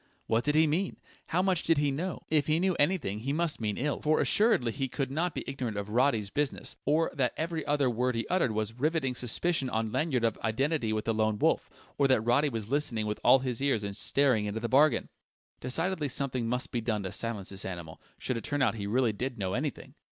[0.25, 0.97] What did he mean?
[1.27, 2.23] How much did he know?
[2.31, 5.77] If he knew anything, he must mean ill, for assuredly he could not be ignorant
[5.77, 10.23] of Roddy's business, or that every other word he uttered was rivetting suspicion on Lanyard
[10.23, 11.69] of identity with the Lone Wolf,
[11.99, 15.07] or that Roddy was listening with all his ears and staring into the bargain!
[15.59, 19.13] Decidedly something must be done to silence this animal, should it turn out he really
[19.13, 19.93] did know anything!